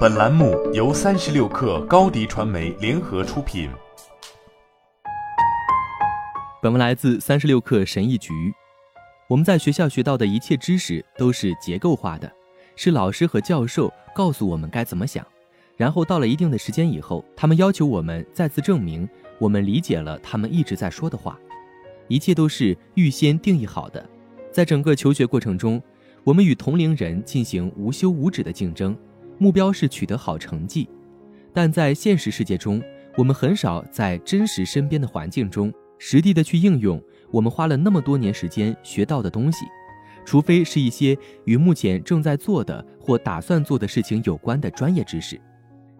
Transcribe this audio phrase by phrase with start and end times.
[0.00, 3.70] 本栏目由三十六氪高低传媒联合出品。
[6.60, 8.32] 本文来自三十六氪神译局。
[9.26, 12.30] 我们在学校学到的一切知识都是结构化的，
[12.76, 15.26] 是老师和教授告诉我们该怎么想，
[15.76, 19.08] 然后到了一定的时间以后，他们要求我们再次证明
[19.38, 21.38] 我们理解了他们一直在说的话。
[22.08, 24.06] 一切都是预先定义好的，
[24.52, 25.80] 在整个求学过程中，
[26.24, 28.94] 我们与同龄人进行无休无止的竞争，
[29.40, 30.88] 目标是取得好成绩。
[31.52, 32.80] 但在现实世界中，
[33.16, 39.64] 我们很少在真实身边的环境中实地的去应用我们花了那么多年时间学到的东西，
[40.24, 45.40] 除非是一些与目前正在做的或打算做的事情有关的专业知识。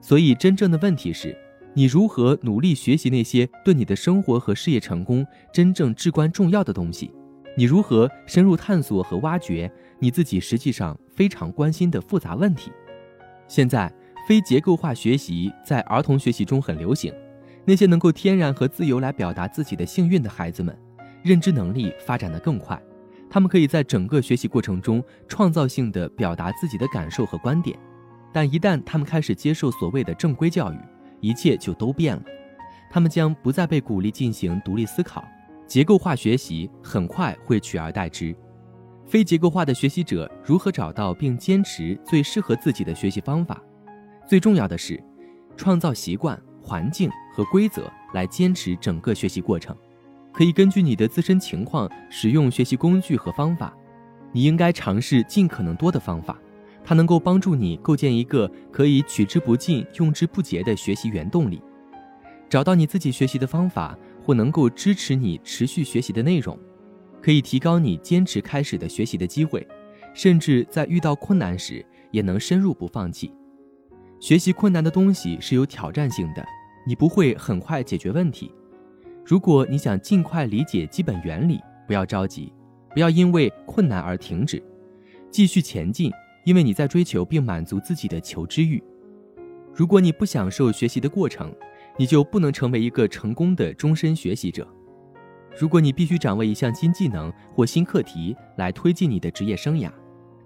[0.00, 1.36] 所以，真正的问题是。
[1.72, 7.12] 你如何努力学习那些对你的生活和事业成功真正至关重要的东西？
[7.56, 9.70] 你如何深入探索和挖掘
[10.00, 12.72] 你自己实际上非常关心的复杂问题？
[13.50, 13.92] 现在，
[14.28, 17.12] 非结构化学习在儿童学习中很流行。
[17.64, 20.78] 那些能够天然和自由来表达自己的幸运的孩子们，
[21.24, 22.80] 认知能力发展得更快。
[23.28, 27.76] 他们可以在整个学习过程中创造性地表达自己的感受和观点。
[28.32, 30.78] 但一旦他们开始接受所谓的正规教育，
[31.20, 32.22] 一切就都变了，
[32.88, 35.24] 他们将不再被鼓励进行独立思考，
[35.66, 38.32] 结构化学习很快会取而代之。
[39.10, 43.60] 非结构化的学习者如何找到并坚持最适合自己的学习方法？
[44.24, 45.02] 最重要的是，
[45.56, 49.76] 创造习惯、环境和规则来坚持整个学习过程。
[50.32, 53.76] 可以根据你的自身情况使用学习工具和方法。
[54.30, 56.38] 你应该尝试尽可能多的方法。
[56.84, 61.60] 它能够帮助你构建一个可以取之不尽、用之不竭的学习原动力，
[62.48, 66.56] 找到你自己学习的方法，或能够支持你持续学习的内容，
[67.20, 69.66] 可以提高你坚持开始的学习的机会，
[70.14, 73.32] 甚至在遇到困难时也能深入不放弃。
[74.18, 76.44] 学习困难的东西是有挑战性的，
[76.86, 78.52] 你不会很快解决问题。
[79.24, 82.52] 如果你想尽快理解基本原理，不要着急，
[82.94, 84.62] 不要因为困难而停止，
[85.30, 86.10] 继续前进。
[86.46, 88.82] 因为你在追求并满足自己的求知欲，
[89.74, 91.54] 如果你不享受学习的过程，
[91.98, 94.66] 你就不能成为一个成功的终身学习者。
[95.58, 99.90] 如果你必须掌握一项新技能或新课题来推进你的职业生涯，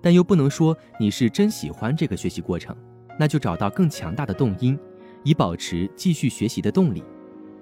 [0.01, 2.77] 但又不能说你是真喜欢这个学习过程，
[3.19, 4.79] 那就找到更强大的动因，
[5.23, 7.03] 以保持继续学习的动力。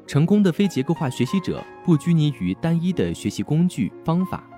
[0.07, 4.49] 成功的非结构化学习者不拘泥于单一的学习工具方法。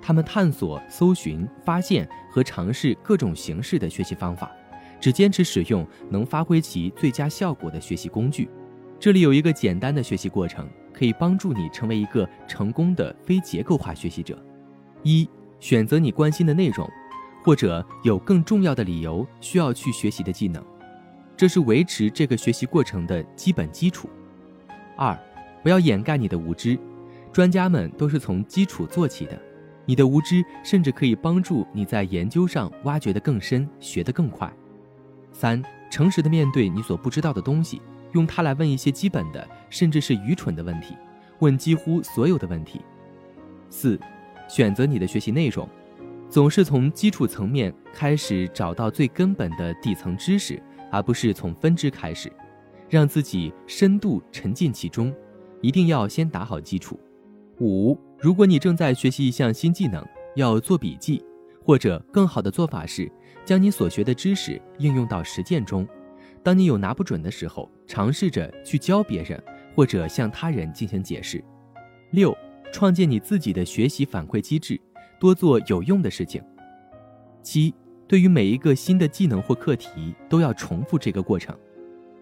[0.00, 4.50] 他们探索、搜寻、发现和尝试各种形式的学习方法，
[5.00, 8.48] 只坚持使用能发挥其最佳效果的学习工具。
[9.04, 14.42] 这里有一个简单的学习过程，可以帮助你成为一个成功的非结构化学习者。
[15.02, 15.28] 一、
[15.60, 16.90] 选择你关心的内容，
[17.44, 20.64] 或者有更重要的理由需要去学习的技能，
[21.36, 24.08] 这是维持这个学习过程的基本基础。
[24.96, 25.14] 二、
[25.62, 26.78] 不要掩盖你的无知，
[27.30, 29.38] 专家们都是从基础做起的。
[29.84, 34.50] 你的无知甚至可以帮助你在研究上挖掘得更深，学得更快。
[35.30, 37.82] 三、诚实的面对你所不知道的东西，
[38.14, 40.96] 用它来问一些基本的，甚至是愚蠢的问题，
[41.40, 42.80] 问几乎所有的问题。
[43.68, 43.98] 四、
[44.48, 45.68] 选择你的学习内容，
[46.28, 50.60] 总是从基础层面开始，找到最根本的底层知识，
[50.90, 52.32] 而不是从分支开始，
[52.88, 55.14] 让自己深度沉浸其中。
[55.60, 57.00] 一定要先打好基础。
[57.60, 57.98] 五。
[58.18, 60.04] 如果你正在学习一项新技能，
[60.34, 61.24] 要做笔记，
[61.62, 63.10] 或者更好的做法是
[63.44, 65.86] 将你所学的知识应用到实践中。
[66.44, 69.42] 当你有拿不准的时候，尝试着去教别人，
[69.74, 71.42] 或者向他人进行解释。
[72.10, 72.36] 六，
[72.70, 74.78] 创建你自己的学习反馈机制，
[75.18, 76.42] 多做有用的事情。
[77.42, 77.74] 七，
[78.06, 81.56] 对于每一个新的技能或课题，都要重复这个过程。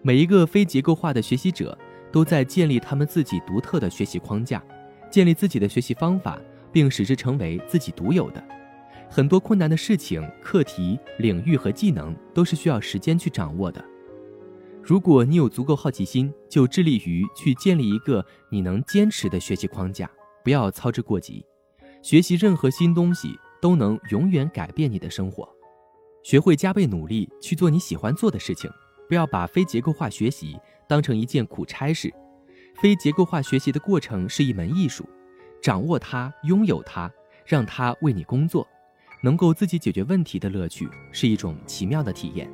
[0.01, 1.77] 每一个非结构化的学习者
[2.09, 4.63] 都在建立他们自己独特的学习框架。
[5.11, 6.39] 建立自己的学习方法，
[6.71, 8.43] 并使之成为自己独有的。
[9.09, 13.83] 很多困难的事情、课题、领域和技能都是需要时间去掌握的。
[14.85, 20.11] 如果你有足够好奇心，就致力于去建立一个你能坚持的学习框架，
[20.43, 21.45] 不要操之过急。
[22.01, 25.47] 学习任何新东西都能永远改变你的生活。
[26.21, 28.69] 学会加倍努力去做你喜欢做的事情，
[29.07, 32.13] 不要把非结构化学习当成一件苦差事。
[32.81, 35.07] 非结构化学习的过程是一门艺术，
[35.61, 37.09] 掌握它，拥有它，
[37.45, 38.67] 让它为你工作，
[39.23, 42.51] 能够自己解决问题的乐趣是一种奇妙的体验。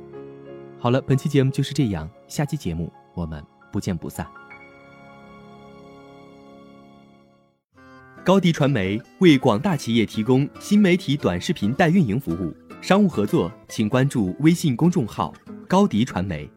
[0.82, 4.26] 好了，本期节目就是这样，下期节目我们不见不散。
[8.24, 12.54] 高迪传媒为广大企业提供新媒体短视频代运营服务。
[12.80, 15.34] 商务合作请关注微信公众号
[15.68, 16.50] “高迪传媒”。